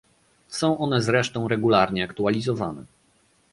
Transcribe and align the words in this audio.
Są 0.47 0.77
one 0.77 1.01
zresztą 1.01 1.47
regularnie 1.47 2.03
aktualizowane 2.03 2.83